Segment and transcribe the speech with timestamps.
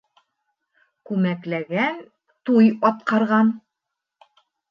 [1.09, 2.01] Күмәкләгән
[2.51, 3.53] туй атҡарған.